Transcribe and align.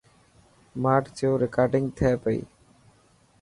ماٺ 0.83 1.03
ٿيو 1.15 1.31
رڪارڊنگ 1.43 1.85
ٿي 1.97 2.09
پئي. 2.23 2.39